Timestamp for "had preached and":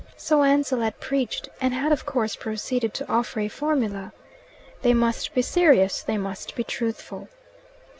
0.79-1.75